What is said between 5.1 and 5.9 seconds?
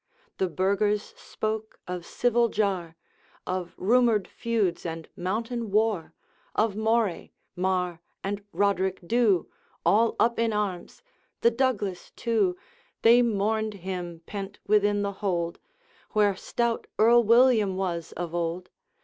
mountain